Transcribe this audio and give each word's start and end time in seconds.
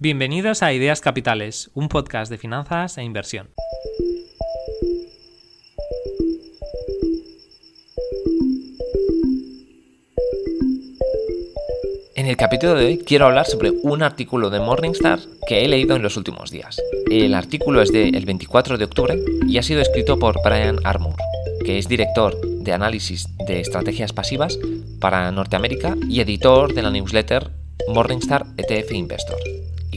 Bienvenidos 0.00 0.62
a 0.62 0.72
Ideas 0.72 1.00
Capitales, 1.00 1.72
un 1.74 1.88
podcast 1.88 2.30
de 2.30 2.38
finanzas 2.38 2.98
e 2.98 3.02
inversión. 3.02 3.48
En 12.14 12.26
el 12.26 12.36
capítulo 12.36 12.76
de 12.76 12.86
hoy 12.86 12.98
quiero 12.98 13.26
hablar 13.26 13.46
sobre 13.46 13.72
un 13.72 14.04
artículo 14.04 14.50
de 14.50 14.60
Morningstar 14.60 15.18
que 15.48 15.64
he 15.64 15.68
leído 15.68 15.96
en 15.96 16.02
los 16.02 16.16
últimos 16.16 16.52
días. 16.52 16.80
El 17.10 17.34
artículo 17.34 17.82
es 17.82 17.90
del 17.90 18.24
24 18.24 18.78
de 18.78 18.84
octubre 18.84 19.20
y 19.48 19.58
ha 19.58 19.64
sido 19.64 19.80
escrito 19.80 20.16
por 20.16 20.40
Brian 20.44 20.78
Armour, 20.84 21.16
que 21.64 21.76
es 21.76 21.88
director 21.88 22.40
de 22.40 22.72
análisis 22.72 23.26
de 23.48 23.58
estrategias 23.58 24.12
pasivas 24.12 24.60
para 25.00 25.32
Norteamérica 25.32 25.96
y 26.08 26.20
editor 26.20 26.72
de 26.72 26.82
la 26.82 26.92
newsletter 26.92 27.50
Morningstar 27.88 28.46
ETF 28.58 28.92
Investor 28.92 29.38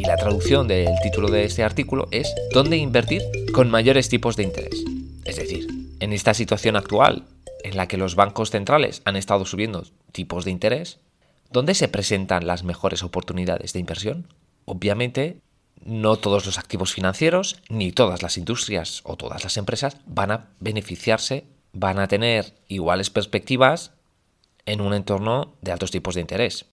y 0.01 0.05
la 0.05 0.17
traducción 0.17 0.67
del 0.67 0.99
título 1.03 1.29
de 1.29 1.43
este 1.43 1.63
artículo 1.63 2.07
es 2.09 2.33
¿Dónde 2.51 2.75
invertir 2.75 3.21
con 3.53 3.69
mayores 3.69 4.09
tipos 4.09 4.35
de 4.35 4.41
interés? 4.41 4.83
Es 5.25 5.35
decir, 5.35 5.67
en 5.99 6.11
esta 6.11 6.33
situación 6.33 6.75
actual 6.75 7.25
en 7.63 7.77
la 7.77 7.87
que 7.87 7.97
los 7.97 8.15
bancos 8.15 8.49
centrales 8.49 9.03
han 9.05 9.15
estado 9.15 9.45
subiendo 9.45 9.83
tipos 10.11 10.43
de 10.43 10.49
interés, 10.49 10.97
¿dónde 11.51 11.75
se 11.75 11.87
presentan 11.87 12.47
las 12.47 12.63
mejores 12.63 13.03
oportunidades 13.03 13.73
de 13.73 13.79
inversión? 13.79 14.27
Obviamente, 14.65 15.37
no 15.85 16.15
todos 16.15 16.47
los 16.47 16.57
activos 16.57 16.93
financieros, 16.93 17.61
ni 17.69 17.91
todas 17.91 18.23
las 18.23 18.39
industrias 18.39 19.01
o 19.03 19.17
todas 19.17 19.43
las 19.43 19.55
empresas 19.57 19.97
van 20.07 20.31
a 20.31 20.47
beneficiarse, 20.59 21.45
van 21.73 21.99
a 21.99 22.07
tener 22.07 22.55
iguales 22.69 23.11
perspectivas 23.11 23.91
en 24.65 24.81
un 24.81 24.95
entorno 24.95 25.53
de 25.61 25.71
altos 25.71 25.91
tipos 25.91 26.15
de 26.15 26.21
interés. 26.21 26.65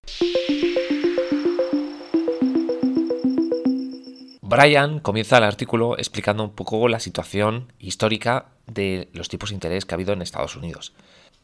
Brian 4.48 5.00
comienza 5.00 5.36
el 5.36 5.44
artículo 5.44 5.98
explicando 5.98 6.42
un 6.42 6.54
poco 6.54 6.88
la 6.88 7.00
situación 7.00 7.70
histórica 7.78 8.46
de 8.66 9.10
los 9.12 9.28
tipos 9.28 9.50
de 9.50 9.56
interés 9.56 9.84
que 9.84 9.92
ha 9.94 9.96
habido 9.96 10.14
en 10.14 10.22
Estados 10.22 10.56
Unidos. 10.56 10.94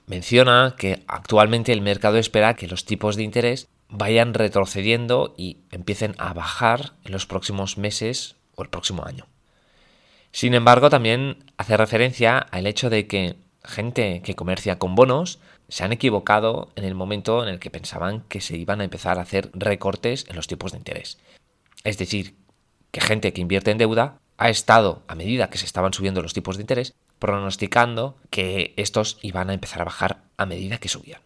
Menciona 0.06 0.74
que 0.78 1.04
actualmente 1.06 1.74
el 1.74 1.82
mercado 1.82 2.16
espera 2.16 2.54
que 2.54 2.66
los 2.66 2.86
tipos 2.86 3.16
de 3.16 3.22
interés 3.22 3.68
vayan 3.90 4.32
retrocediendo 4.32 5.34
y 5.36 5.58
empiecen 5.70 6.14
a 6.16 6.32
bajar 6.32 6.94
en 7.04 7.12
los 7.12 7.26
próximos 7.26 7.76
meses 7.76 8.36
o 8.54 8.62
el 8.62 8.70
próximo 8.70 9.04
año. 9.04 9.26
Sin 10.32 10.54
embargo, 10.54 10.88
también 10.88 11.44
hace 11.58 11.76
referencia 11.76 12.38
al 12.38 12.66
hecho 12.66 12.88
de 12.88 13.06
que 13.06 13.36
gente 13.62 14.22
que 14.24 14.34
comercia 14.34 14.78
con 14.78 14.94
bonos 14.94 15.40
se 15.68 15.84
han 15.84 15.92
equivocado 15.92 16.72
en 16.74 16.84
el 16.84 16.94
momento 16.94 17.42
en 17.42 17.50
el 17.50 17.60
que 17.60 17.68
pensaban 17.68 18.22
que 18.30 18.40
se 18.40 18.56
iban 18.56 18.80
a 18.80 18.84
empezar 18.84 19.18
a 19.18 19.22
hacer 19.22 19.50
recortes 19.52 20.24
en 20.30 20.36
los 20.36 20.46
tipos 20.46 20.72
de 20.72 20.78
interés. 20.78 21.18
Es 21.84 21.98
decir, 21.98 22.34
que 22.94 23.00
gente 23.00 23.32
que 23.32 23.40
invierte 23.40 23.72
en 23.72 23.78
deuda 23.78 24.20
ha 24.38 24.50
estado, 24.50 25.02
a 25.08 25.16
medida 25.16 25.50
que 25.50 25.58
se 25.58 25.66
estaban 25.66 25.92
subiendo 25.92 26.22
los 26.22 26.32
tipos 26.32 26.56
de 26.56 26.62
interés, 26.62 26.94
pronosticando 27.18 28.16
que 28.30 28.72
estos 28.76 29.18
iban 29.20 29.50
a 29.50 29.54
empezar 29.54 29.82
a 29.82 29.86
bajar 29.86 30.22
a 30.36 30.46
medida 30.46 30.78
que 30.78 30.88
subían. 30.88 31.20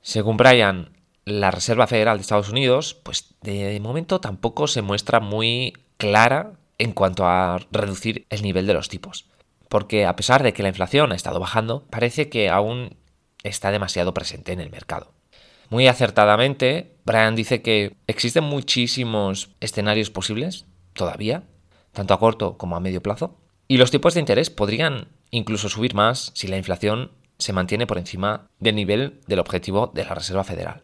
Según 0.00 0.38
Brian, 0.38 0.96
la 1.26 1.50
Reserva 1.50 1.86
Federal 1.86 2.16
de 2.16 2.22
Estados 2.22 2.48
Unidos, 2.48 2.94
pues 2.94 3.34
de 3.42 3.78
momento 3.78 4.20
tampoco 4.22 4.68
se 4.68 4.80
muestra 4.80 5.20
muy 5.20 5.74
clara 5.98 6.54
en 6.78 6.92
cuanto 6.92 7.26
a 7.26 7.58
reducir 7.70 8.24
el 8.30 8.40
nivel 8.40 8.66
de 8.66 8.72
los 8.72 8.88
tipos. 8.88 9.26
Porque 9.68 10.06
a 10.06 10.16
pesar 10.16 10.42
de 10.42 10.54
que 10.54 10.62
la 10.62 10.70
inflación 10.70 11.12
ha 11.12 11.16
estado 11.16 11.40
bajando, 11.40 11.84
parece 11.90 12.30
que 12.30 12.48
aún 12.48 12.96
está 13.42 13.70
demasiado 13.70 14.14
presente 14.14 14.52
en 14.52 14.60
el 14.60 14.70
mercado. 14.70 15.12
Muy 15.68 15.88
acertadamente, 15.88 16.96
Brian 17.04 17.34
dice 17.34 17.60
que 17.60 17.96
existen 18.06 18.44
muchísimos 18.44 19.50
escenarios 19.60 20.08
posibles 20.08 20.64
todavía, 20.96 21.44
tanto 21.92 22.14
a 22.14 22.18
corto 22.18 22.58
como 22.58 22.76
a 22.76 22.80
medio 22.80 23.02
plazo. 23.02 23.38
Y 23.68 23.78
los 23.78 23.90
tipos 23.90 24.14
de 24.14 24.20
interés 24.20 24.50
podrían 24.50 25.08
incluso 25.30 25.68
subir 25.68 25.94
más 25.94 26.30
si 26.34 26.48
la 26.48 26.56
inflación 26.56 27.12
se 27.38 27.52
mantiene 27.52 27.86
por 27.86 27.98
encima 27.98 28.48
del 28.58 28.74
nivel 28.74 29.20
del 29.26 29.38
objetivo 29.38 29.90
de 29.94 30.04
la 30.04 30.14
Reserva 30.14 30.44
Federal. 30.44 30.82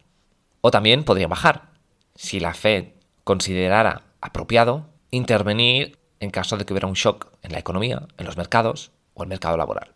O 0.61 0.71
también 0.71 1.03
podrían 1.03 1.29
bajar 1.29 1.71
si 2.15 2.39
la 2.39 2.53
Fed 2.53 2.89
considerara 3.23 4.03
apropiado 4.21 4.89
intervenir 5.11 5.97
en 6.19 6.31
caso 6.31 6.57
de 6.57 6.65
que 6.65 6.73
hubiera 6.73 6.87
un 6.87 6.93
shock 6.93 7.27
en 7.41 7.51
la 7.51 7.59
economía, 7.59 8.07
en 8.17 8.25
los 8.25 8.37
mercados 8.37 8.91
o 9.13 9.23
el 9.23 9.29
mercado 9.29 9.57
laboral. 9.57 9.93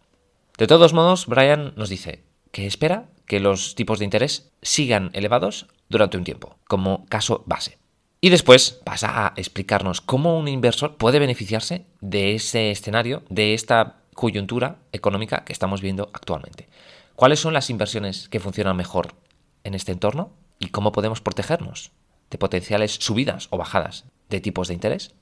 De 0.57 0.67
todos 0.67 0.93
modos, 0.93 1.27
Brian 1.27 1.73
nos 1.75 1.89
dice 1.89 2.23
que 2.51 2.65
espera 2.65 3.09
que 3.25 3.39
los 3.39 3.75
tipos 3.75 3.99
de 3.99 4.05
interés 4.05 4.51
sigan 4.61 5.11
elevados 5.13 5.67
durante 5.89 6.17
un 6.17 6.23
tiempo, 6.23 6.57
como 6.67 7.05
caso 7.05 7.43
base. 7.45 7.77
Y 8.19 8.29
después 8.29 8.71
pasa 8.83 9.27
a 9.27 9.33
explicarnos 9.35 10.01
cómo 10.01 10.39
un 10.39 10.47
inversor 10.47 10.97
puede 10.97 11.19
beneficiarse 11.19 11.85
de 12.01 12.33
ese 12.33 12.71
escenario, 12.71 13.23
de 13.29 13.53
esta 13.53 13.97
coyuntura 14.15 14.77
económica 14.91 15.43
que 15.45 15.53
estamos 15.53 15.81
viendo 15.81 16.09
actualmente. 16.13 16.67
¿Cuáles 17.15 17.39
son 17.39 17.53
las 17.53 17.69
inversiones 17.69 18.27
que 18.29 18.39
funcionan 18.39 18.75
mejor 18.75 19.13
en 19.63 19.75
este 19.75 19.91
entorno? 19.91 20.31
¿Y 20.57 20.69
cómo 20.69 20.91
podemos 20.91 21.21
protegernos 21.21 21.91
de 22.31 22.39
potenciales 22.39 22.93
subidas 22.93 23.47
o 23.51 23.57
bajadas 23.57 24.05
de 24.29 24.41
tipos 24.41 24.67
de 24.67 24.73
interés? 24.73 25.13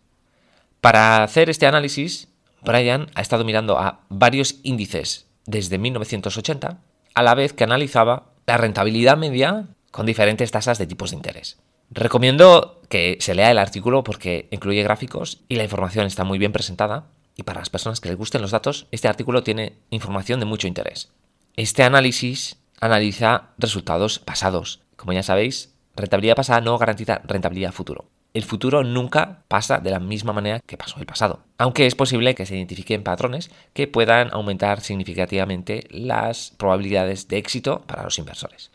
Para 0.79 1.23
hacer 1.23 1.49
este 1.49 1.67
análisis, 1.67 2.29
Brian 2.61 3.07
ha 3.15 3.21
estado 3.21 3.43
mirando 3.43 3.77
a 3.77 4.01
varios 4.07 4.55
índices 4.63 5.27
desde 5.45 5.77
1980, 5.77 6.79
a 7.13 7.23
la 7.23 7.35
vez 7.35 7.53
que 7.53 7.63
analizaba 7.65 8.31
la 8.47 8.57
rentabilidad 8.57 9.17
media 9.17 9.67
con 9.91 10.05
diferentes 10.05 10.51
tasas 10.51 10.77
de 10.77 10.87
tipos 10.87 11.11
de 11.11 11.17
interés. 11.17 11.57
Recomiendo 11.91 12.81
que 12.89 13.17
se 13.19 13.35
lea 13.35 13.51
el 13.51 13.57
artículo 13.57 14.03
porque 14.03 14.47
incluye 14.51 14.83
gráficos 14.83 15.41
y 15.47 15.55
la 15.55 15.63
información 15.63 16.05
está 16.05 16.23
muy 16.23 16.39
bien 16.39 16.51
presentada. 16.51 17.07
Y 17.37 17.43
para 17.43 17.59
las 17.59 17.69
personas 17.69 17.99
que 17.99 18.09
les 18.09 18.17
gusten 18.17 18.41
los 18.41 18.51
datos, 18.51 18.87
este 18.91 19.07
artículo 19.07 19.43
tiene 19.43 19.73
información 19.89 20.39
de 20.39 20.45
mucho 20.45 20.67
interés. 20.67 21.11
Este 21.57 21.83
análisis 21.83 22.57
analiza 22.79 23.49
resultados 23.57 24.19
pasados. 24.19 24.81
Como 24.95 25.13
ya 25.13 25.23
sabéis, 25.23 25.73
rentabilidad 25.95 26.35
pasada 26.35 26.61
no 26.61 26.77
garantiza 26.77 27.21
rentabilidad 27.25 27.71
futuro. 27.71 28.05
El 28.33 28.43
futuro 28.43 28.83
nunca 28.83 29.43
pasa 29.47 29.79
de 29.79 29.91
la 29.91 30.01
misma 30.01 30.33
manera 30.33 30.59
que 30.59 30.75
pasó 30.75 30.99
el 30.99 31.05
pasado, 31.05 31.45
aunque 31.57 31.85
es 31.85 31.95
posible 31.95 32.35
que 32.35 32.45
se 32.45 32.57
identifiquen 32.57 33.01
patrones 33.01 33.49
que 33.73 33.87
puedan 33.87 34.29
aumentar 34.33 34.81
significativamente 34.81 35.87
las 35.89 36.51
probabilidades 36.57 37.29
de 37.29 37.37
éxito 37.37 37.83
para 37.87 38.03
los 38.03 38.19
inversores. 38.19 38.71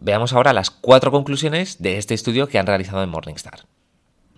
Veamos 0.00 0.32
ahora 0.32 0.52
las 0.52 0.70
cuatro 0.70 1.10
conclusiones 1.10 1.82
de 1.82 1.98
este 1.98 2.14
estudio 2.14 2.48
que 2.48 2.58
han 2.58 2.66
realizado 2.66 3.02
en 3.02 3.08
Morningstar. 3.08 3.66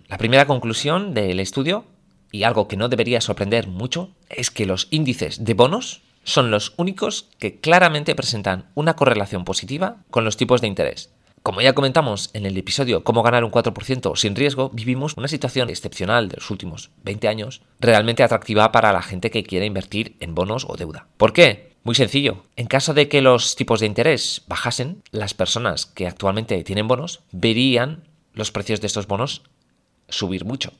La 0.08 0.18
primera 0.18 0.46
conclusión 0.46 1.14
del 1.14 1.40
estudio, 1.40 1.84
y 2.30 2.44
algo 2.44 2.68
que 2.68 2.76
no 2.76 2.88
debería 2.88 3.20
sorprender 3.20 3.66
mucho, 3.66 4.10
es 4.30 4.50
que 4.50 4.66
los 4.66 4.88
índices 4.90 5.44
de 5.44 5.54
bonos 5.54 6.02
son 6.24 6.50
los 6.50 6.74
únicos 6.76 7.28
que 7.38 7.60
claramente 7.60 8.14
presentan 8.14 8.66
una 8.74 8.94
correlación 8.94 9.44
positiva 9.44 9.96
con 10.10 10.24
los 10.24 10.36
tipos 10.36 10.60
de 10.60 10.68
interés. 10.68 11.10
Como 11.42 11.60
ya 11.60 11.72
comentamos 11.72 12.30
en 12.34 12.46
el 12.46 12.56
episodio 12.56 13.04
Cómo 13.04 13.22
ganar 13.22 13.44
un 13.44 13.50
4% 13.50 14.16
sin 14.16 14.36
riesgo, 14.36 14.70
vivimos 14.70 15.14
una 15.16 15.28
situación 15.28 15.70
excepcional 15.70 16.28
de 16.28 16.36
los 16.36 16.50
últimos 16.50 16.90
20 17.04 17.28
años, 17.28 17.62
realmente 17.80 18.22
atractiva 18.22 18.70
para 18.72 18.92
la 18.92 19.02
gente 19.02 19.30
que 19.30 19.44
quiere 19.44 19.66
invertir 19.66 20.16
en 20.20 20.34
bonos 20.34 20.66
o 20.68 20.76
deuda. 20.76 21.06
¿Por 21.16 21.32
qué? 21.32 21.67
Muy 21.84 21.94
sencillo. 21.94 22.44
En 22.56 22.66
caso 22.66 22.92
de 22.92 23.08
que 23.08 23.22
los 23.22 23.56
tipos 23.56 23.80
de 23.80 23.86
interés 23.86 24.42
bajasen, 24.46 25.02
las 25.10 25.34
personas 25.34 25.86
que 25.86 26.06
actualmente 26.06 26.62
tienen 26.64 26.88
bonos 26.88 27.20
verían 27.32 28.04
los 28.34 28.52
precios 28.52 28.80
de 28.80 28.86
estos 28.88 29.06
bonos 29.06 29.42
subir 30.08 30.44
mucho. 30.44 30.72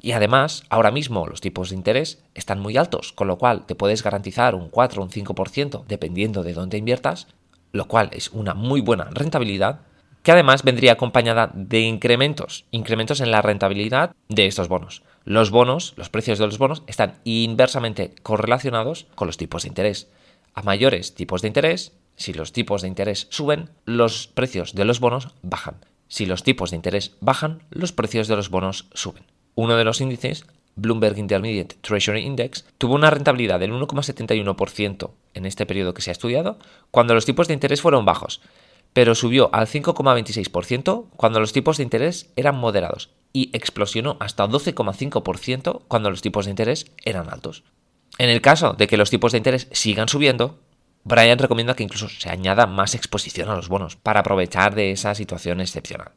Y 0.00 0.12
además, 0.12 0.64
ahora 0.70 0.90
mismo 0.90 1.26
los 1.26 1.40
tipos 1.40 1.70
de 1.70 1.76
interés 1.76 2.22
están 2.34 2.58
muy 2.58 2.76
altos, 2.76 3.12
con 3.12 3.28
lo 3.28 3.36
cual 3.36 3.66
te 3.66 3.74
puedes 3.74 4.02
garantizar 4.02 4.54
un 4.54 4.70
4 4.70 5.02
o 5.02 5.04
un 5.04 5.10
5% 5.10 5.84
dependiendo 5.86 6.42
de 6.42 6.54
dónde 6.54 6.78
inviertas, 6.78 7.26
lo 7.72 7.86
cual 7.86 8.08
es 8.12 8.30
una 8.30 8.54
muy 8.54 8.80
buena 8.80 9.08
rentabilidad, 9.12 9.80
que 10.22 10.32
además 10.32 10.62
vendría 10.62 10.92
acompañada 10.92 11.50
de 11.54 11.80
incrementos, 11.80 12.64
incrementos 12.70 13.20
en 13.20 13.30
la 13.30 13.42
rentabilidad 13.42 14.14
de 14.28 14.46
estos 14.46 14.68
bonos. 14.68 15.02
Los 15.24 15.50
bonos, 15.50 15.94
los 15.96 16.08
precios 16.08 16.38
de 16.38 16.46
los 16.46 16.58
bonos, 16.58 16.82
están 16.86 17.14
inversamente 17.24 18.14
correlacionados 18.22 19.06
con 19.14 19.26
los 19.26 19.36
tipos 19.36 19.62
de 19.62 19.68
interés 19.68 20.08
a 20.54 20.62
mayores 20.62 21.14
tipos 21.14 21.42
de 21.42 21.48
interés, 21.48 21.92
si 22.16 22.32
los 22.32 22.52
tipos 22.52 22.82
de 22.82 22.88
interés 22.88 23.26
suben, 23.30 23.70
los 23.84 24.26
precios 24.26 24.74
de 24.74 24.84
los 24.84 25.00
bonos 25.00 25.28
bajan. 25.42 25.76
Si 26.08 26.26
los 26.26 26.42
tipos 26.42 26.70
de 26.70 26.76
interés 26.76 27.16
bajan, 27.20 27.62
los 27.70 27.92
precios 27.92 28.28
de 28.28 28.36
los 28.36 28.50
bonos 28.50 28.86
suben. 28.92 29.24
Uno 29.54 29.76
de 29.76 29.84
los 29.84 30.00
índices, 30.00 30.44
Bloomberg 30.76 31.18
Intermediate 31.18 31.76
Treasury 31.80 32.20
Index, 32.20 32.66
tuvo 32.78 32.94
una 32.94 33.10
rentabilidad 33.10 33.60
del 33.60 33.72
1,71% 33.72 35.10
en 35.34 35.46
este 35.46 35.66
periodo 35.66 35.94
que 35.94 36.02
se 36.02 36.10
ha 36.10 36.12
estudiado, 36.12 36.58
cuando 36.90 37.14
los 37.14 37.26
tipos 37.26 37.48
de 37.48 37.54
interés 37.54 37.80
fueron 37.80 38.04
bajos, 38.04 38.40
pero 38.92 39.14
subió 39.14 39.50
al 39.52 39.66
5,26% 39.66 41.06
cuando 41.16 41.40
los 41.40 41.52
tipos 41.52 41.76
de 41.76 41.84
interés 41.84 42.30
eran 42.36 42.56
moderados 42.56 43.10
y 43.32 43.50
explosionó 43.52 44.16
hasta 44.20 44.48
12,5% 44.48 45.82
cuando 45.86 46.10
los 46.10 46.22
tipos 46.22 46.46
de 46.46 46.50
interés 46.50 46.90
eran 47.04 47.30
altos. 47.30 47.62
En 48.18 48.28
el 48.28 48.40
caso 48.40 48.74
de 48.74 48.86
que 48.86 48.96
los 48.96 49.10
tipos 49.10 49.32
de 49.32 49.38
interés 49.38 49.68
sigan 49.72 50.08
subiendo, 50.08 50.58
Brian 51.04 51.38
recomienda 51.38 51.74
que 51.74 51.82
incluso 51.82 52.08
se 52.08 52.30
añada 52.30 52.66
más 52.66 52.94
exposición 52.94 53.48
a 53.48 53.56
los 53.56 53.68
bonos 53.68 53.96
para 53.96 54.20
aprovechar 54.20 54.74
de 54.74 54.90
esa 54.90 55.14
situación 55.14 55.60
excepcional. 55.60 56.12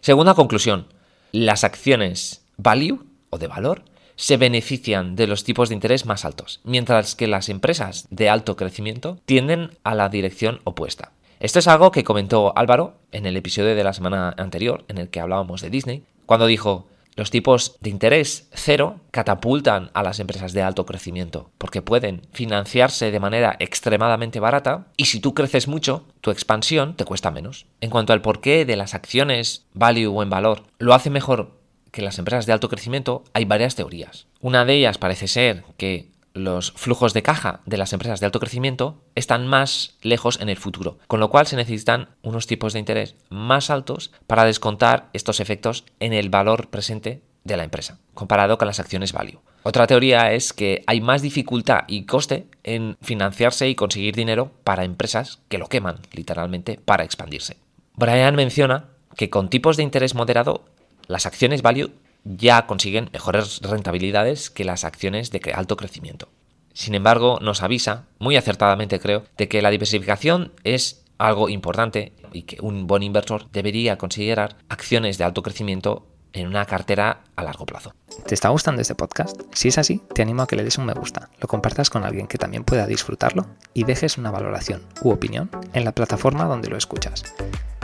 Segunda 0.00 0.34
conclusión. 0.34 0.86
Las 1.32 1.64
acciones 1.64 2.44
value 2.56 3.04
o 3.30 3.38
de 3.38 3.46
valor 3.46 3.84
se 4.16 4.36
benefician 4.36 5.16
de 5.16 5.26
los 5.26 5.44
tipos 5.44 5.68
de 5.68 5.74
interés 5.74 6.06
más 6.06 6.24
altos, 6.24 6.60
mientras 6.64 7.14
que 7.14 7.26
las 7.26 7.48
empresas 7.48 8.06
de 8.10 8.28
alto 8.28 8.56
crecimiento 8.56 9.18
tienden 9.24 9.78
a 9.84 9.94
la 9.94 10.08
dirección 10.08 10.60
opuesta. 10.64 11.12
Esto 11.40 11.58
es 11.58 11.66
algo 11.66 11.90
que 11.90 12.04
comentó 12.04 12.52
Álvaro 12.56 12.94
en 13.10 13.26
el 13.26 13.36
episodio 13.36 13.74
de 13.74 13.84
la 13.84 13.92
semana 13.92 14.34
anterior, 14.38 14.84
en 14.88 14.98
el 14.98 15.08
que 15.08 15.20
hablábamos 15.20 15.60
de 15.60 15.70
Disney, 15.70 16.04
cuando 16.24 16.46
dijo, 16.46 16.86
los 17.14 17.30
tipos 17.30 17.76
de 17.80 17.90
interés 17.90 18.48
cero 18.52 19.00
catapultan 19.10 19.90
a 19.94 20.02
las 20.02 20.20
empresas 20.20 20.52
de 20.52 20.62
alto 20.62 20.86
crecimiento 20.86 21.50
porque 21.58 21.82
pueden 21.82 22.22
financiarse 22.32 23.10
de 23.10 23.20
manera 23.20 23.56
extremadamente 23.58 24.40
barata 24.40 24.86
y 24.96 25.06
si 25.06 25.20
tú 25.20 25.34
creces 25.34 25.68
mucho, 25.68 26.06
tu 26.20 26.30
expansión 26.30 26.96
te 26.96 27.04
cuesta 27.04 27.30
menos. 27.30 27.66
En 27.80 27.90
cuanto 27.90 28.12
al 28.12 28.22
porqué 28.22 28.64
de 28.64 28.76
las 28.76 28.94
acciones 28.94 29.66
value 29.74 30.08
o 30.08 30.22
en 30.22 30.30
valor, 30.30 30.62
lo 30.78 30.94
hace 30.94 31.10
mejor 31.10 31.62
que 31.92 32.02
las 32.02 32.18
empresas 32.18 32.46
de 32.46 32.54
alto 32.54 32.70
crecimiento, 32.70 33.22
hay 33.34 33.44
varias 33.44 33.76
teorías. 33.76 34.26
Una 34.40 34.64
de 34.64 34.74
ellas 34.74 34.96
parece 34.96 35.28
ser 35.28 35.62
que 35.76 36.11
los 36.34 36.72
flujos 36.72 37.12
de 37.14 37.22
caja 37.22 37.60
de 37.66 37.76
las 37.76 37.92
empresas 37.92 38.20
de 38.20 38.26
alto 38.26 38.40
crecimiento 38.40 39.02
están 39.14 39.46
más 39.46 39.96
lejos 40.02 40.40
en 40.40 40.48
el 40.48 40.56
futuro, 40.56 40.98
con 41.06 41.20
lo 41.20 41.30
cual 41.30 41.46
se 41.46 41.56
necesitan 41.56 42.10
unos 42.22 42.46
tipos 42.46 42.72
de 42.72 42.78
interés 42.78 43.16
más 43.28 43.70
altos 43.70 44.12
para 44.26 44.44
descontar 44.44 45.08
estos 45.12 45.40
efectos 45.40 45.84
en 46.00 46.12
el 46.12 46.30
valor 46.30 46.68
presente 46.68 47.22
de 47.44 47.56
la 47.56 47.64
empresa, 47.64 47.98
comparado 48.14 48.56
con 48.58 48.66
las 48.66 48.80
acciones 48.80 49.12
value. 49.12 49.40
Otra 49.64 49.86
teoría 49.86 50.32
es 50.32 50.52
que 50.52 50.82
hay 50.86 51.00
más 51.00 51.22
dificultad 51.22 51.84
y 51.86 52.04
coste 52.04 52.46
en 52.62 52.96
financiarse 53.00 53.68
y 53.68 53.74
conseguir 53.74 54.14
dinero 54.14 54.52
para 54.64 54.84
empresas 54.84 55.40
que 55.48 55.58
lo 55.58 55.68
queman, 55.68 56.00
literalmente, 56.12 56.80
para 56.84 57.04
expandirse. 57.04 57.56
Brian 57.94 58.34
menciona 58.34 58.88
que 59.16 59.30
con 59.30 59.50
tipos 59.50 59.76
de 59.76 59.82
interés 59.82 60.14
moderado, 60.14 60.64
las 61.06 61.26
acciones 61.26 61.62
value 61.62 61.92
ya 62.24 62.66
consiguen 62.66 63.10
mejores 63.12 63.60
rentabilidades 63.62 64.50
que 64.50 64.64
las 64.64 64.84
acciones 64.84 65.30
de 65.30 65.40
alto 65.54 65.76
crecimiento. 65.76 66.28
Sin 66.72 66.94
embargo, 66.94 67.38
nos 67.40 67.62
avisa, 67.62 68.06
muy 68.18 68.36
acertadamente 68.36 69.00
creo, 69.00 69.24
de 69.36 69.48
que 69.48 69.62
la 69.62 69.70
diversificación 69.70 70.52
es 70.64 71.04
algo 71.18 71.48
importante 71.48 72.12
y 72.32 72.42
que 72.42 72.58
un 72.60 72.86
buen 72.86 73.02
inversor 73.02 73.50
debería 73.50 73.98
considerar 73.98 74.56
acciones 74.68 75.18
de 75.18 75.24
alto 75.24 75.42
crecimiento 75.42 76.06
en 76.32 76.46
una 76.46 76.64
cartera 76.64 77.24
a 77.36 77.42
largo 77.42 77.66
plazo. 77.66 77.94
¿Te 78.26 78.34
está 78.34 78.48
gustando 78.48 78.80
este 78.80 78.94
podcast? 78.94 79.40
Si 79.52 79.68
es 79.68 79.78
así, 79.78 80.02
te 80.14 80.22
animo 80.22 80.42
a 80.42 80.46
que 80.46 80.56
le 80.56 80.64
des 80.64 80.78
un 80.78 80.86
me 80.86 80.94
gusta, 80.94 81.30
lo 81.40 81.48
compartas 81.48 81.90
con 81.90 82.04
alguien 82.04 82.26
que 82.26 82.38
también 82.38 82.64
pueda 82.64 82.86
disfrutarlo 82.86 83.46
y 83.74 83.84
dejes 83.84 84.18
una 84.18 84.30
valoración 84.30 84.82
u 85.02 85.10
opinión 85.10 85.50
en 85.74 85.84
la 85.84 85.92
plataforma 85.92 86.44
donde 86.44 86.70
lo 86.70 86.76
escuchas. 86.76 87.24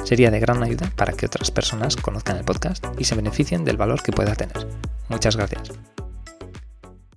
Sería 0.09 0.31
de 0.31 0.41
gran 0.41 0.63
ayuda 0.63 0.91
para 0.97 1.13
que 1.13 1.27
otras 1.27 1.51
personas 1.51 1.95
conozcan 1.95 2.39
el 2.39 2.45
podcast 2.47 2.83
y 2.99 3.05
se 3.05 3.15
beneficien 3.15 3.67
del 3.67 3.77
valor 3.77 4.03
que 4.03 4.11
pueda 4.11 4.35
tener. 4.35 4.67
Muchas 5.11 5.37
gracias. 5.37 5.71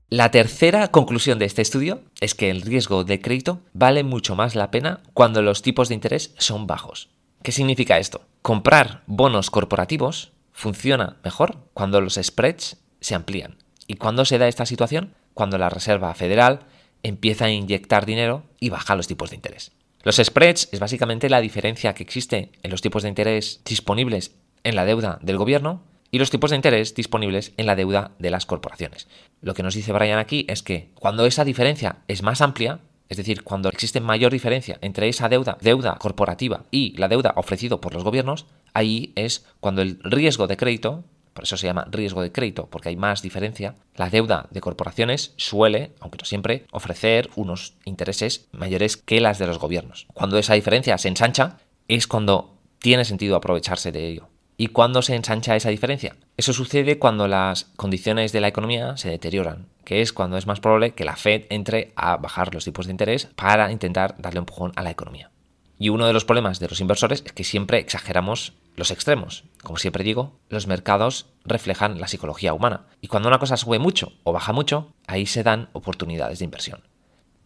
La 0.09 0.29
tercera 0.29 0.89
conclusión 0.89 1.39
de 1.39 1.45
este 1.45 1.61
estudio 1.61 2.01
es 2.19 2.35
que 2.35 2.49
el 2.49 2.63
riesgo 2.63 3.05
de 3.05 3.21
crédito 3.21 3.61
vale 3.71 4.03
mucho 4.03 4.35
más 4.35 4.55
la 4.55 4.71
pena 4.71 4.99
cuando 5.13 5.41
los 5.41 5.61
tipos 5.61 5.87
de 5.87 5.95
interés 5.95 6.33
son 6.37 6.67
bajos. 6.67 7.07
¿Qué 7.43 7.53
significa 7.53 7.97
esto? 7.97 8.25
Comprar 8.41 9.03
bonos 9.07 9.51
corporativos 9.51 10.33
funciona 10.51 11.15
mejor 11.23 11.59
cuando 11.73 12.01
los 12.01 12.19
spreads 12.21 12.75
se 12.99 13.15
amplían. 13.15 13.55
¿Y 13.87 13.95
cuándo 13.95 14.25
se 14.25 14.37
da 14.37 14.49
esta 14.49 14.65
situación? 14.65 15.13
Cuando 15.33 15.57
la 15.57 15.69
Reserva 15.69 16.13
Federal 16.13 16.65
empieza 17.03 17.45
a 17.45 17.51
inyectar 17.51 18.05
dinero 18.05 18.43
y 18.59 18.69
baja 18.69 18.97
los 18.97 19.07
tipos 19.07 19.29
de 19.29 19.37
interés. 19.37 19.71
Los 20.03 20.17
spreads 20.17 20.69
es 20.71 20.79
básicamente 20.79 21.29
la 21.29 21.41
diferencia 21.41 21.93
que 21.93 22.03
existe 22.03 22.51
en 22.63 22.71
los 22.71 22.81
tipos 22.81 23.03
de 23.03 23.09
interés 23.09 23.61
disponibles 23.65 24.35
en 24.63 24.75
la 24.75 24.85
deuda 24.85 25.19
del 25.21 25.37
gobierno 25.37 25.83
y 26.09 26.19
los 26.19 26.29
tipos 26.29 26.49
de 26.49 26.55
interés 26.55 26.95
disponibles 26.95 27.53
en 27.57 27.67
la 27.67 27.75
deuda 27.75 28.11
de 28.19 28.31
las 28.31 28.45
corporaciones. 28.45 29.07
Lo 29.41 29.53
que 29.53 29.63
nos 29.63 29.75
dice 29.75 29.93
Brian 29.93 30.19
aquí 30.19 30.45
es 30.49 30.63
que 30.63 30.89
cuando 30.95 31.25
esa 31.25 31.45
diferencia 31.45 31.97
es 32.07 32.23
más 32.23 32.41
amplia, 32.41 32.79
es 33.09 33.17
decir, 33.17 33.43
cuando 33.43 33.69
existe 33.69 33.99
mayor 33.99 34.31
diferencia 34.31 34.77
entre 34.81 35.07
esa 35.07 35.29
deuda, 35.29 35.57
deuda 35.61 35.95
corporativa 35.97 36.63
y 36.71 36.97
la 36.97 37.07
deuda 37.07 37.33
ofrecida 37.35 37.77
por 37.77 37.93
los 37.93 38.03
gobiernos, 38.03 38.45
ahí 38.73 39.13
es 39.15 39.45
cuando 39.59 39.81
el 39.81 39.99
riesgo 40.03 40.47
de 40.47 40.57
crédito 40.57 41.03
por 41.33 41.45
eso 41.45 41.57
se 41.57 41.67
llama 41.67 41.87
riesgo 41.89 42.21
de 42.21 42.31
crédito, 42.31 42.67
porque 42.69 42.89
hay 42.89 42.95
más 42.95 43.21
diferencia. 43.21 43.75
La 43.95 44.09
deuda 44.09 44.47
de 44.51 44.61
corporaciones 44.61 45.33
suele, 45.37 45.91
aunque 45.99 46.17
no 46.17 46.25
siempre, 46.25 46.65
ofrecer 46.71 47.29
unos 47.35 47.75
intereses 47.85 48.47
mayores 48.51 48.97
que 48.97 49.21
las 49.21 49.39
de 49.39 49.47
los 49.47 49.59
gobiernos. 49.59 50.07
Cuando 50.13 50.37
esa 50.37 50.55
diferencia 50.55 50.97
se 50.97 51.07
ensancha, 51.07 51.57
es 51.87 52.07
cuando 52.07 52.57
tiene 52.79 53.05
sentido 53.05 53.35
aprovecharse 53.35 53.91
de 53.91 54.07
ello. 54.07 54.27
¿Y 54.57 54.67
cuándo 54.67 55.01
se 55.01 55.15
ensancha 55.15 55.55
esa 55.55 55.69
diferencia? 55.69 56.15
Eso 56.37 56.53
sucede 56.53 56.99
cuando 56.99 57.27
las 57.27 57.65
condiciones 57.75 58.31
de 58.31 58.41
la 58.41 58.47
economía 58.47 58.95
se 58.97 59.09
deterioran, 59.09 59.67
que 59.85 60.01
es 60.01 60.13
cuando 60.13 60.37
es 60.37 60.45
más 60.45 60.59
probable 60.59 60.91
que 60.91 61.05
la 61.05 61.15
Fed 61.15 61.45
entre 61.49 61.93
a 61.95 62.17
bajar 62.17 62.53
los 62.53 62.65
tipos 62.65 62.85
de 62.85 62.91
interés 62.91 63.27
para 63.35 63.71
intentar 63.71 64.15
darle 64.19 64.39
empujón 64.39 64.71
a 64.75 64.83
la 64.83 64.91
economía. 64.91 65.31
Y 65.79 65.89
uno 65.89 66.05
de 66.05 66.13
los 66.13 66.25
problemas 66.25 66.59
de 66.59 66.67
los 66.67 66.79
inversores 66.79 67.23
es 67.25 67.33
que 67.33 67.43
siempre 67.43 67.79
exageramos 67.79 68.53
los 68.75 68.91
extremos. 68.91 69.43
Como 69.63 69.77
siempre 69.77 70.03
digo, 70.03 70.39
los 70.49 70.67
mercados 70.67 71.27
reflejan 71.45 71.99
la 71.99 72.07
psicología 72.07 72.53
humana. 72.53 72.87
Y 73.01 73.07
cuando 73.07 73.29
una 73.29 73.39
cosa 73.39 73.57
sube 73.57 73.79
mucho 73.79 74.13
o 74.23 74.33
baja 74.33 74.53
mucho, 74.53 74.93
ahí 75.07 75.25
se 75.25 75.43
dan 75.43 75.69
oportunidades 75.73 76.39
de 76.39 76.45
inversión. 76.45 76.81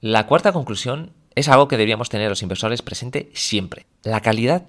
La 0.02 0.28
cuarta 0.28 0.54
conclusión 0.54 1.14
es 1.36 1.50
algo 1.50 1.68
que 1.68 1.78
deberíamos 1.78 2.10
tener 2.10 2.30
los 2.30 2.42
inversores 2.42 2.82
presente 2.82 3.30
siempre. 3.34 3.86
La 4.04 4.22
calidad 4.22 4.66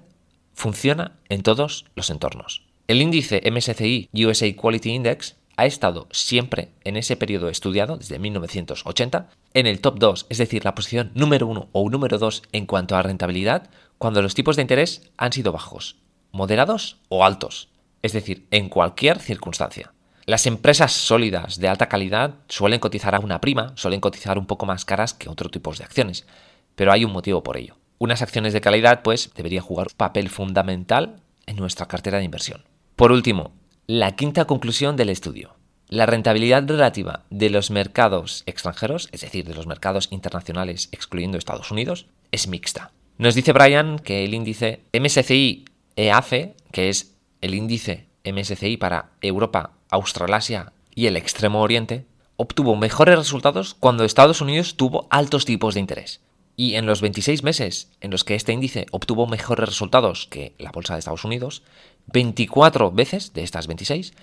funciona 0.53 1.19
en 1.29 1.43
todos 1.43 1.85
los 1.95 2.09
entornos. 2.09 2.65
El 2.87 3.01
índice 3.01 3.41
MSCI 3.49 4.09
USA 4.13 4.55
Quality 4.55 4.89
Index 4.91 5.35
ha 5.57 5.65
estado 5.65 6.07
siempre 6.11 6.69
en 6.83 6.97
ese 6.97 7.15
periodo 7.15 7.49
estudiado, 7.49 7.97
desde 7.97 8.19
1980, 8.19 9.29
en 9.53 9.65
el 9.65 9.81
top 9.81 9.97
2, 9.99 10.27
es 10.29 10.37
decir, 10.37 10.63
la 10.63 10.75
posición 10.75 11.11
número 11.15 11.47
1 11.47 11.69
o 11.71 11.89
número 11.89 12.17
2 12.17 12.43
en 12.51 12.65
cuanto 12.65 12.95
a 12.95 13.01
rentabilidad, 13.01 13.69
cuando 13.97 14.21
los 14.21 14.35
tipos 14.35 14.55
de 14.55 14.61
interés 14.61 15.09
han 15.17 15.33
sido 15.33 15.51
bajos, 15.51 15.97
moderados 16.31 16.97
o 17.09 17.25
altos, 17.25 17.69
es 18.01 18.13
decir, 18.13 18.47
en 18.51 18.69
cualquier 18.69 19.19
circunstancia. 19.19 19.93
Las 20.25 20.45
empresas 20.45 20.91
sólidas 20.91 21.57
de 21.57 21.69
alta 21.69 21.87
calidad 21.87 22.35
suelen 22.49 22.81
cotizar 22.81 23.15
a 23.15 23.19
una 23.19 23.39
prima, 23.39 23.71
suelen 23.75 24.01
cotizar 24.01 24.37
un 24.37 24.45
poco 24.45 24.65
más 24.65 24.83
caras 24.83 25.13
que 25.13 25.29
otros 25.29 25.51
tipos 25.51 25.77
de 25.77 25.85
acciones, 25.85 26.27
pero 26.75 26.91
hay 26.91 27.05
un 27.05 27.13
motivo 27.13 27.43
por 27.43 27.57
ello. 27.57 27.77
Unas 27.97 28.21
acciones 28.21 28.53
de 28.53 28.61
calidad, 28.61 29.01
pues, 29.03 29.31
deberían 29.35 29.63
jugar 29.63 29.87
un 29.89 29.97
papel 29.97 30.29
fundamental 30.29 31.21
en 31.45 31.55
nuestra 31.55 31.87
cartera 31.87 32.17
de 32.17 32.25
inversión. 32.25 32.65
Por 32.95 33.11
último, 33.11 33.53
la 33.87 34.15
quinta 34.15 34.45
conclusión 34.45 34.97
del 34.97 35.09
estudio. 35.09 35.55
La 35.87 36.05
rentabilidad 36.05 36.67
relativa 36.67 37.23
de 37.29 37.49
los 37.49 37.71
mercados 37.71 38.43
extranjeros, 38.45 39.07
es 39.13 39.21
decir, 39.21 39.45
de 39.47 39.55
los 39.55 39.65
mercados 39.65 40.09
internacionales 40.11 40.89
excluyendo 40.91 41.37
Estados 41.37 41.71
Unidos, 41.71 42.07
es 42.33 42.49
mixta. 42.49 42.91
Nos 43.17 43.33
dice 43.33 43.53
Brian 43.53 43.97
que 43.97 44.25
el 44.25 44.33
índice 44.33 44.81
MSCI 44.91 45.63
EAFE, 45.97 46.55
que 46.71 46.89
es 46.89 47.15
el 47.41 47.55
índice 47.55 48.07
MSCI 48.23 48.77
para 48.77 49.09
Europa, 49.19 49.71
Australasia 49.89 50.71
y 50.93 51.07
el 51.07 51.17
Extremo 51.17 51.61
Oriente, 51.61 52.05
obtuvo 52.35 52.75
mejores 52.75 53.17
resultados 53.17 53.73
cuando 53.73 54.03
Estados 54.03 54.39
Unidos 54.39 54.77
tuvo 54.77 55.07
altos 55.09 55.45
tipos 55.45 55.73
de 55.73 55.79
interés. 55.79 56.21
Y 56.55 56.75
en 56.75 56.85
los 56.85 57.01
26 57.01 57.43
meses 57.43 57.91
en 57.99 58.11
los 58.11 58.23
que 58.23 58.35
este 58.35 58.53
índice 58.53 58.85
obtuvo 58.91 59.25
mejores 59.25 59.67
resultados 59.67 60.27
que 60.27 60.53
la 60.59 60.71
bolsa 60.71 60.93
de 60.93 60.99
Estados 60.99 61.25
Unidos, 61.25 61.63
24 62.07 62.91
veces 62.91 63.33
de 63.33 63.43
estas 63.43 63.65
26 63.65 64.13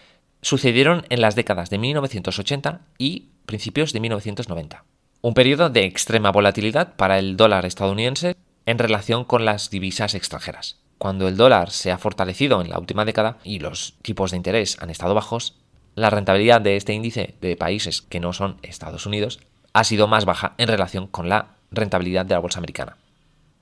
sucedieron 0.43 1.04
en 1.11 1.21
las 1.21 1.35
décadas 1.35 1.71
de 1.71 1.78
1980 1.78 2.83
y 2.99 3.31
principios 3.47 3.93
de 3.93 4.00
1990. 4.00 4.85
Un 5.23 5.35
periodo 5.35 5.71
de 5.71 5.87
extrema 5.87 6.31
volatilidad 6.31 6.95
para 6.95 7.19
el 7.19 7.37
dólar 7.37 7.66
estadounidense 7.66 8.37
en 8.66 8.78
relación 8.78 9.25
con 9.25 9.45
las 9.45 9.71
divisas 9.71 10.14
extranjeras. 10.14 10.83
Cuando 10.98 11.28
el 11.28 11.36
dólar 11.36 11.70
se 11.70 11.92
ha 11.92 11.98
fortalecido 11.98 12.60
en 12.60 12.70
la 12.70 12.78
última 12.78 13.04
década 13.04 13.38
y 13.44 13.58
los 13.58 13.94
tipos 14.02 14.30
de 14.30 14.36
interés 14.36 14.78
han 14.80 14.90
estado 14.90 15.14
bajos, 15.14 15.54
la 15.94 16.10
rentabilidad 16.10 16.60
de 16.60 16.76
este 16.76 16.92
índice 16.92 17.34
de 17.40 17.56
países 17.56 18.02
que 18.02 18.20
no 18.20 18.32
son 18.32 18.56
Estados 18.62 19.06
Unidos 19.06 19.40
ha 19.72 19.84
sido 19.84 20.06
más 20.06 20.24
baja 20.24 20.54
en 20.58 20.68
relación 20.68 21.06
con 21.06 21.28
la 21.28 21.48
rentabilidad 21.70 22.26
de 22.26 22.34
la 22.34 22.40
bolsa 22.40 22.58
americana. 22.58 22.96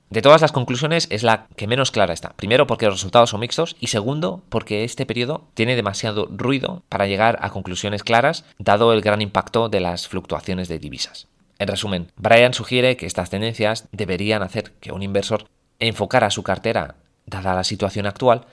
De 0.09 0.21
todas 0.21 0.41
las 0.41 0.51
conclusiones 0.51 1.07
es 1.09 1.23
la 1.23 1.47
que 1.55 1.65
menos 1.65 1.89
clara 1.89 2.13
está. 2.13 2.33
Primero 2.35 2.67
porque 2.67 2.85
los 2.85 2.95
resultados 2.95 3.31
son 3.31 3.39
mixtos 3.39 3.75
y 3.79 3.87
segundo 3.87 4.43
porque 4.49 4.83
este 4.83 5.07
periodo 5.07 5.47
tiene 5.55 5.75
demasiado 5.75 6.27
ruido 6.29 6.83
para 6.87 7.07
llegar 7.07 7.39
a 7.41 7.49
conclusiones 7.49 8.03
claras 8.03 8.45
dado 8.59 8.93
el 8.93 9.01
gran 9.01 9.21
impacto 9.21 9.69
de 9.69 9.79
las 9.79 10.07
fluctuaciones 10.07 10.67
de 10.67 10.77
divisas. 10.77 11.27
En 11.57 11.67
resumen, 11.67 12.11
Brian 12.15 12.53
sugiere 12.53 12.95
que 12.95 13.07
estas 13.07 13.31
tendencias 13.31 13.87
deberían 13.91 14.43
hacer 14.43 14.73
que 14.73 14.91
un 14.91 15.01
inversor 15.01 15.47
enfocara 15.79 16.29
su 16.29 16.43
cartera 16.43 16.95
dada 17.25 17.53
la 17.53 17.63
situación 17.63 18.05
actual, 18.05 18.45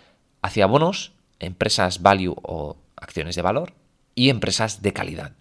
hacia 0.42 0.66
bonos, 0.66 1.12
empresas 1.38 2.02
value 2.02 2.34
o 2.42 2.76
acciones 2.96 3.36
de 3.36 3.42
valor 3.42 3.74
y 4.14 4.30
empresas 4.30 4.82
de 4.82 4.92
calidad. 4.92 5.32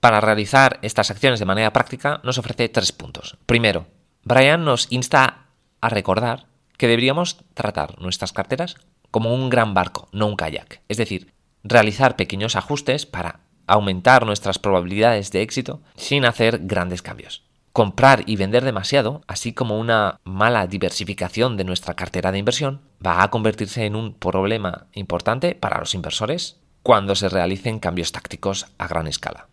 Para 0.00 0.20
realizar 0.20 0.78
estas 0.82 1.10
acciones 1.10 1.38
de 1.38 1.46
manera 1.46 1.72
práctica 1.72 2.20
nos 2.24 2.38
ofrece 2.38 2.68
tres 2.68 2.92
puntos. 2.92 3.36
Primero, 3.46 3.86
Brian 4.24 4.64
nos 4.64 4.86
insta 4.90 5.46
a 5.80 5.88
recordar 5.88 6.46
que 6.76 6.88
deberíamos 6.88 7.38
tratar 7.54 8.00
nuestras 8.00 8.32
carteras 8.32 8.76
como 9.10 9.34
un 9.34 9.50
gran 9.50 9.74
barco, 9.74 10.08
no 10.12 10.26
un 10.26 10.36
kayak. 10.36 10.80
Es 10.88 10.96
decir, 10.96 11.32
realizar 11.62 12.16
pequeños 12.16 12.56
ajustes 12.56 13.06
para 13.06 13.40
aumentar 13.66 14.26
nuestras 14.26 14.58
probabilidades 14.58 15.30
de 15.30 15.42
éxito 15.42 15.80
sin 15.96 16.24
hacer 16.24 16.60
grandes 16.62 17.02
cambios. 17.02 17.44
Comprar 17.72 18.24
y 18.26 18.36
vender 18.36 18.64
demasiado, 18.64 19.22
así 19.26 19.54
como 19.54 19.78
una 19.78 20.20
mala 20.24 20.66
diversificación 20.66 21.56
de 21.56 21.64
nuestra 21.64 21.94
cartera 21.94 22.30
de 22.30 22.38
inversión, 22.38 22.82
va 23.04 23.22
a 23.22 23.30
convertirse 23.30 23.86
en 23.86 23.96
un 23.96 24.12
problema 24.12 24.88
importante 24.92 25.54
para 25.54 25.78
los 25.78 25.94
inversores 25.94 26.60
cuando 26.82 27.14
se 27.14 27.30
realicen 27.30 27.78
cambios 27.78 28.12
tácticos 28.12 28.66
a 28.76 28.88
gran 28.88 29.06
escala. 29.06 29.48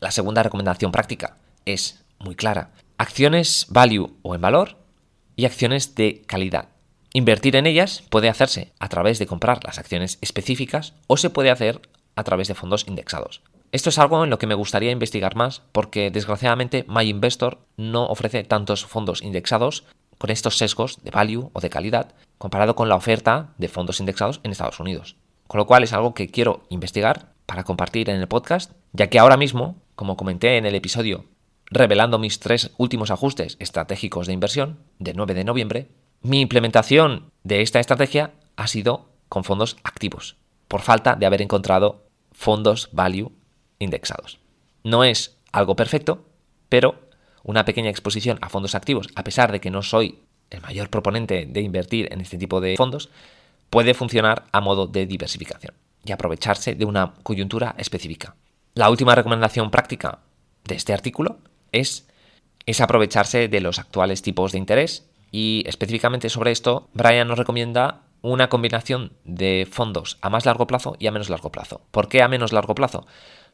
La 0.00 0.10
segunda 0.10 0.42
recomendación 0.42 0.92
práctica 0.92 1.36
es 1.66 2.04
muy 2.18 2.36
clara. 2.36 2.70
Acciones 2.96 3.66
value 3.68 4.16
o 4.22 4.34
en 4.34 4.40
valor 4.40 4.78
y 5.36 5.44
acciones 5.44 5.94
de 5.94 6.22
calidad. 6.26 6.70
Invertir 7.12 7.56
en 7.56 7.66
ellas 7.66 8.02
puede 8.08 8.30
hacerse 8.30 8.72
a 8.78 8.88
través 8.88 9.18
de 9.18 9.26
comprar 9.26 9.62
las 9.64 9.78
acciones 9.78 10.16
específicas 10.22 10.94
o 11.06 11.18
se 11.18 11.28
puede 11.28 11.50
hacer 11.50 11.82
a 12.16 12.24
través 12.24 12.48
de 12.48 12.54
fondos 12.54 12.86
indexados. 12.88 13.42
Esto 13.72 13.88
es 13.88 13.98
algo 13.98 14.22
en 14.22 14.28
lo 14.28 14.38
que 14.38 14.46
me 14.46 14.54
gustaría 14.54 14.90
investigar 14.90 15.34
más 15.34 15.62
porque 15.72 16.10
desgraciadamente 16.10 16.84
MyInvestor 16.88 17.58
no 17.78 18.04
ofrece 18.04 18.44
tantos 18.44 18.84
fondos 18.84 19.22
indexados 19.22 19.84
con 20.18 20.28
estos 20.28 20.58
sesgos 20.58 21.02
de 21.02 21.10
value 21.10 21.48
o 21.54 21.60
de 21.62 21.70
calidad 21.70 22.14
comparado 22.36 22.76
con 22.76 22.90
la 22.90 22.96
oferta 22.96 23.54
de 23.56 23.68
fondos 23.68 23.98
indexados 23.98 24.40
en 24.42 24.52
Estados 24.52 24.78
Unidos. 24.78 25.16
Con 25.46 25.56
lo 25.56 25.66
cual 25.66 25.84
es 25.84 25.94
algo 25.94 26.12
que 26.12 26.28
quiero 26.28 26.64
investigar 26.68 27.32
para 27.46 27.64
compartir 27.64 28.10
en 28.10 28.20
el 28.20 28.28
podcast, 28.28 28.72
ya 28.92 29.08
que 29.08 29.18
ahora 29.18 29.38
mismo, 29.38 29.76
como 29.94 30.18
comenté 30.18 30.58
en 30.58 30.66
el 30.66 30.74
episodio 30.74 31.24
revelando 31.70 32.18
mis 32.18 32.40
tres 32.40 32.72
últimos 32.76 33.10
ajustes 33.10 33.56
estratégicos 33.58 34.26
de 34.26 34.34
inversión 34.34 34.80
del 34.98 35.16
9 35.16 35.32
de 35.32 35.44
noviembre, 35.44 35.88
mi 36.20 36.42
implementación 36.42 37.32
de 37.42 37.62
esta 37.62 37.80
estrategia 37.80 38.34
ha 38.56 38.66
sido 38.66 39.08
con 39.30 39.44
fondos 39.44 39.78
activos, 39.82 40.36
por 40.68 40.82
falta 40.82 41.14
de 41.14 41.24
haber 41.24 41.40
encontrado 41.40 42.04
fondos 42.32 42.90
value 42.92 43.32
indexados. 43.82 44.38
No 44.84 45.04
es 45.04 45.36
algo 45.52 45.76
perfecto, 45.76 46.24
pero 46.68 47.08
una 47.44 47.64
pequeña 47.64 47.90
exposición 47.90 48.38
a 48.40 48.48
fondos 48.48 48.74
activos, 48.74 49.08
a 49.14 49.24
pesar 49.24 49.52
de 49.52 49.60
que 49.60 49.70
no 49.70 49.82
soy 49.82 50.20
el 50.50 50.60
mayor 50.60 50.90
proponente 50.90 51.46
de 51.46 51.60
invertir 51.60 52.12
en 52.12 52.20
este 52.20 52.38
tipo 52.38 52.60
de 52.60 52.76
fondos, 52.76 53.10
puede 53.70 53.94
funcionar 53.94 54.44
a 54.52 54.60
modo 54.60 54.86
de 54.86 55.06
diversificación 55.06 55.74
y 56.04 56.12
aprovecharse 56.12 56.74
de 56.74 56.84
una 56.84 57.14
coyuntura 57.22 57.74
específica. 57.78 58.36
La 58.74 58.90
última 58.90 59.14
recomendación 59.14 59.70
práctica 59.70 60.20
de 60.64 60.74
este 60.74 60.92
artículo 60.92 61.38
es, 61.72 62.08
es 62.66 62.80
aprovecharse 62.80 63.48
de 63.48 63.60
los 63.60 63.78
actuales 63.78 64.22
tipos 64.22 64.52
de 64.52 64.58
interés 64.58 65.06
y 65.30 65.64
específicamente 65.66 66.28
sobre 66.28 66.52
esto, 66.52 66.88
Brian 66.92 67.28
nos 67.28 67.38
recomienda 67.38 68.02
una 68.22 68.48
combinación 68.48 69.12
de 69.24 69.68
fondos 69.70 70.18
a 70.22 70.30
más 70.30 70.46
largo 70.46 70.66
plazo 70.66 70.96
y 70.98 71.08
a 71.08 71.10
menos 71.10 71.28
largo 71.28 71.52
plazo. 71.52 71.82
¿Por 71.90 72.08
qué 72.08 72.22
a 72.22 72.28
menos 72.28 72.52
largo 72.52 72.74
plazo? 72.74 73.06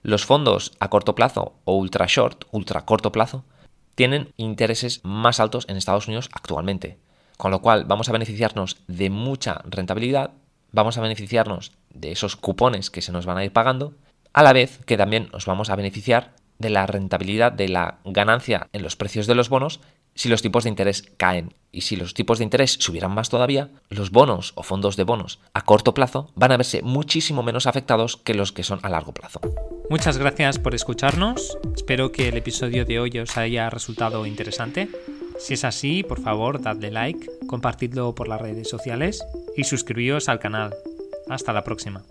Los 0.03 0.25
fondos 0.25 0.73
a 0.79 0.91
corto 0.91 1.15
plazo 1.15 1.55
o 1.65 1.77
ultra 1.77 2.07
short, 2.07 2.45
ultra 2.53 2.85
corto 2.85 3.11
plazo, 3.11 3.45
tienen 3.95 4.33
intereses 4.37 5.01
más 5.03 5.41
altos 5.41 5.65
en 5.69 5.77
Estados 5.77 6.07
Unidos 6.07 6.29
actualmente. 6.33 6.99
Con 7.37 7.51
lo 7.51 7.63
cual 7.63 7.85
vamos 7.85 8.09
a 8.09 8.13
beneficiarnos 8.13 8.77
de 8.87 9.11
mucha 9.11 9.63
rentabilidad, 9.65 10.33
vamos 10.71 10.99
a 10.99 11.01
beneficiarnos 11.01 11.73
de 11.91 12.13
esos 12.13 12.37
cupones 12.37 12.91
que 12.91 13.03
se 13.03 13.13
nos 13.13 13.27
van 13.27 13.39
a 13.39 13.45
ir 13.45 13.53
pagando, 13.53 13.95
a 14.33 14.43
la 14.43 14.53
vez 14.53 14.81
que 14.85 14.97
también 14.97 15.31
nos 15.33 15.47
vamos 15.47 15.71
a 15.71 15.77
beneficiar 15.77 16.35
de 16.59 16.71
la 16.71 16.87
rentabilidad 16.87 17.53
de 17.53 17.69
la 17.69 17.99
ganancia 18.05 18.69
en 18.73 18.83
los 18.83 18.97
precios 18.97 19.27
de 19.27 19.35
los 19.35 19.49
bonos 19.49 19.81
si 20.19 20.29
los 20.29 20.43
tipos 20.43 20.65
de 20.65 20.71
interés 20.71 21.05
caen. 21.17 21.55
Y 21.71 21.83
si 21.83 21.95
los 21.95 22.13
tipos 22.13 22.39
de 22.39 22.45
interés 22.45 22.77
subieran 22.81 23.13
más 23.13 23.29
todavía, 23.29 23.71
los 23.89 24.11
bonos 24.11 24.53
o 24.57 24.65
fondos 24.65 24.97
de 24.97 25.05
bonos 25.05 25.39
a 25.55 25.61
corto 25.61 25.95
plazo 25.95 26.33
van 26.35 26.51
a 26.51 26.57
verse 26.57 26.83
muchísimo 26.83 27.45
menos 27.45 27.69
afectados 27.69 28.17
que 28.17 28.35
los 28.35 28.51
que 28.51 28.65
son 28.65 28.81
a 28.83 28.89
largo 28.89 29.13
plazo. 29.13 29.41
Muchas 29.91 30.19
gracias 30.19 30.59
por 30.59 30.75
escucharnos. 30.75 31.57
Espero 31.73 32.11
que 32.11 32.29
el 32.29 32.37
episodio 32.37 32.85
de 32.85 32.99
hoy 32.99 33.17
os 33.21 33.37
haya 33.37 33.71
resultado 33.71 34.27
interesante. 34.27 34.89
Si 35.39 35.55
es 35.55 35.65
así, 35.65 36.03
por 36.03 36.21
favor, 36.21 36.61
dadle 36.61 36.91
like, 36.91 37.31
compartidlo 37.47 38.13
por 38.17 38.27
las 38.27 38.41
redes 38.41 38.69
sociales 38.69 39.25
y 39.57 39.65
suscribíos 39.65 40.29
al 40.29 40.41
canal. 40.41 40.75
Hasta 41.29 41.53
la 41.53 41.63
próxima. 41.63 42.03